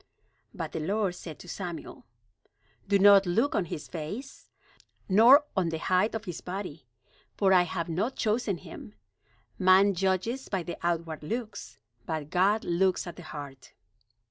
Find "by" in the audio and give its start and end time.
10.49-10.63